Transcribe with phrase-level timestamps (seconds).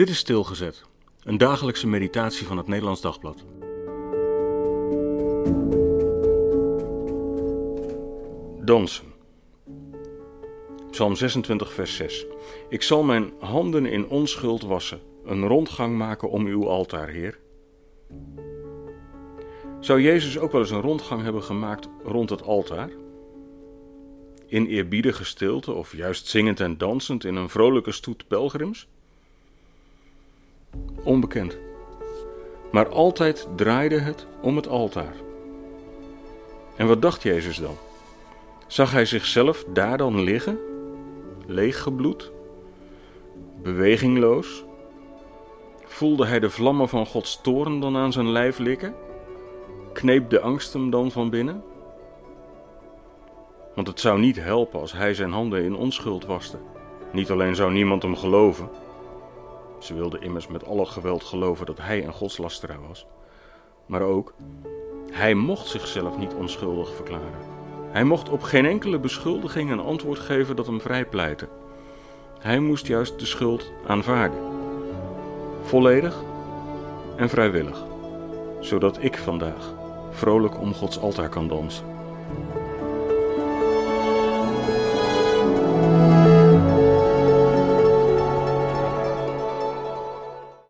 [0.00, 0.84] Dit is Stilgezet,
[1.22, 3.44] een dagelijkse meditatie van het Nederlands Dagblad.
[8.64, 9.06] Dansen.
[10.90, 12.26] Psalm 26, vers 6.
[12.68, 17.38] Ik zal mijn handen in onschuld wassen, een rondgang maken om uw altaar, Heer.
[19.80, 22.90] Zou Jezus ook wel eens een rondgang hebben gemaakt rond het altaar?
[24.46, 28.88] In eerbiedige stilte of juist zingend en dansend in een vrolijke stoet pelgrims?
[31.04, 31.58] Onbekend.
[32.72, 35.14] Maar altijd draaide het om het altaar.
[36.76, 37.76] En wat dacht Jezus dan?
[38.66, 40.58] Zag hij zichzelf daar dan liggen,
[41.46, 42.32] leeggebloed,
[43.62, 44.64] bewegingloos?
[45.84, 48.94] Voelde hij de vlammen van Gods toren dan aan zijn lijf likken?
[49.92, 51.62] Kneep de angst hem dan van binnen?
[53.74, 56.58] Want het zou niet helpen als hij zijn handen in onschuld waste.
[57.12, 58.68] Niet alleen zou niemand hem geloven.
[59.80, 63.06] Ze wilden immers met alle geweld geloven dat hij een godslasteraar was.
[63.86, 64.34] Maar ook,
[65.10, 67.48] hij mocht zichzelf niet onschuldig verklaren.
[67.90, 71.48] Hij mocht op geen enkele beschuldiging een antwoord geven dat hem vrijpleitte.
[72.38, 74.38] Hij moest juist de schuld aanvaarden.
[75.62, 76.22] Volledig
[77.16, 77.84] en vrijwillig.
[78.60, 79.74] Zodat ik vandaag
[80.10, 81.84] vrolijk om Gods altaar kan dansen.